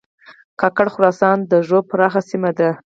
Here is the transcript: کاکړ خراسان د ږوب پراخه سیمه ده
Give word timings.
کاکړ 0.59 0.87
خراسان 0.95 1.37
د 1.51 1.53
ږوب 1.67 1.85
پراخه 1.91 2.21
سیمه 2.29 2.51
ده 2.57 2.69